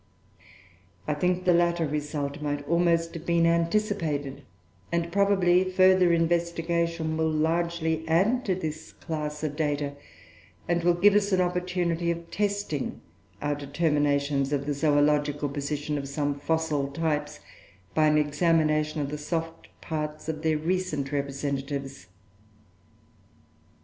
[1.07, 4.41] "I think the latter result might almost have been anticipated;
[4.91, 9.93] and, probably, further investigation will largely add to this class of data,
[10.67, 12.99] and will give us an opportunity of testing
[13.43, 17.39] our determinations of the zoological position of some fossil types
[17.93, 22.07] by an examination of the soft parts of their recent representatives.